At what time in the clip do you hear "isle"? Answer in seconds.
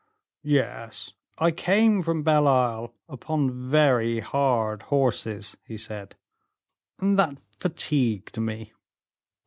2.47-2.95